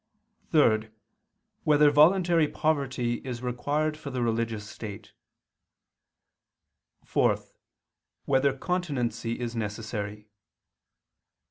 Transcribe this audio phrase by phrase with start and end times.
[0.49, 0.89] (3)
[1.63, 5.13] Whether voluntary poverty is required for the religious state?
[7.05, 7.37] (4)
[8.25, 10.25] Whether continency is necessary?